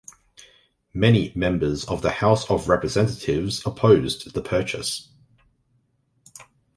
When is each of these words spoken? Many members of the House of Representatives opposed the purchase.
Many 0.95 1.31
members 1.35 1.85
of 1.85 2.01
the 2.01 2.09
House 2.09 2.49
of 2.49 2.67
Representatives 2.67 3.61
opposed 3.67 4.33
the 4.33 4.41
purchase. 4.41 5.11